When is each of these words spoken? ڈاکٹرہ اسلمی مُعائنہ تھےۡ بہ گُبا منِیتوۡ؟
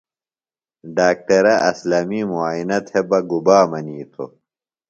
ڈاکٹرہ 0.95 1.53
اسلمی 1.69 2.21
مُعائنہ 2.31 2.77
تھےۡ 2.87 3.05
بہ 3.09 3.19
گُبا 3.29 3.57
منِیتوۡ؟ 3.69 4.29